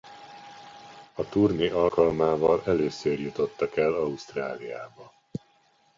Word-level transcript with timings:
A 1.13 1.29
turné 1.29 1.69
alkalmával 1.69 2.61
először 2.65 3.19
jutottak 3.19 3.77
el 3.77 3.93
Ausztráliába. 3.93 5.13